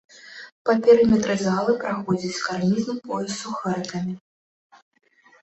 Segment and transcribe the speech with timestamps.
[0.69, 4.13] Па перыметры залы праходзіць карнізны пояс з сухарыкамі.